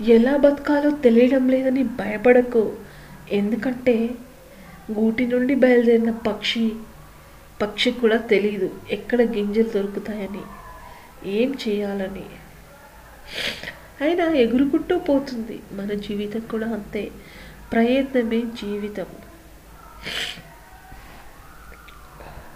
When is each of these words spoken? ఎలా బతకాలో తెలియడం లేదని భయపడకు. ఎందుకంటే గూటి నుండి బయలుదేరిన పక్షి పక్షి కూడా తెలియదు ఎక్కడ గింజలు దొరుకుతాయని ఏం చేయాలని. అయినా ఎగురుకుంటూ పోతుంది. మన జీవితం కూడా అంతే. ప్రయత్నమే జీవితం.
ఎలా 0.00 0.36
బతకాలో 0.36 0.90
తెలియడం 0.90 1.48
లేదని 1.48 1.82
భయపడకు. 1.82 2.76
ఎందుకంటే 3.32 4.10
గూటి 4.92 5.26
నుండి 5.26 5.54
బయలుదేరిన 5.54 6.10
పక్షి 6.10 6.72
పక్షి 7.62 7.90
కూడా 7.90 8.16
తెలియదు 8.16 8.74
ఎక్కడ 8.90 9.20
గింజలు 9.20 9.62
దొరుకుతాయని 9.62 10.40
ఏం 11.30 11.54
చేయాలని. 11.68 12.24
అయినా 14.00 14.24
ఎగురుకుంటూ 14.24 14.98
పోతుంది. 14.98 15.60
మన 15.72 15.86
జీవితం 15.86 16.40
కూడా 16.40 16.66
అంతే. 16.66 17.10
ప్రయత్నమే 17.72 18.40
జీవితం. 18.40 19.06